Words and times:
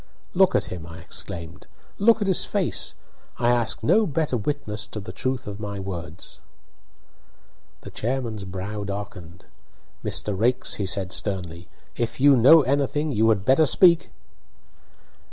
"Look 0.33 0.55
at 0.55 0.65
him!" 0.71 0.87
I 0.87 0.97
exclaimed. 0.97 1.67
"Look 1.99 2.21
at 2.23 2.27
his 2.27 2.43
face! 2.43 2.95
I 3.37 3.49
ask 3.49 3.83
no 3.83 4.07
better 4.07 4.35
witness 4.35 4.87
to 4.87 4.99
the 4.99 5.11
truth 5.11 5.45
of 5.45 5.59
my 5.59 5.79
words." 5.79 6.39
The 7.81 7.91
chairman's 7.91 8.43
brow 8.45 8.83
darkened. 8.83 9.45
"Mr. 10.03 10.35
Raikes," 10.35 10.73
he 10.77 10.87
said, 10.87 11.13
sternly, 11.13 11.67
"if 11.95 12.19
you 12.19 12.35
know 12.35 12.63
anything 12.63 13.11
you 13.11 13.29
had 13.29 13.45
better 13.45 13.67
speak." 13.67 14.09